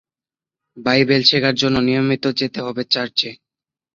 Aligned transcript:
Bible 0.77 1.21
শেখার 1.29 1.55
জন্য 1.55 1.77
নিয়মিত 1.87 2.23
যেতে 2.39 2.59
হতো 2.61 2.81
চার্চে। 2.93 3.29